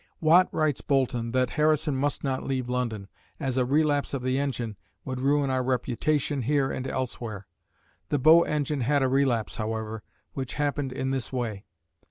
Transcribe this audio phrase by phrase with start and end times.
[0.19, 3.07] Watt writes Boulton that Harrison must not leave London,
[3.39, 7.45] as "a relapse of the engine would ruin our reputation here and elsewhere."
[8.09, 10.01] The Bow engine had a relapse, however,
[10.33, 11.65] which happened in this way.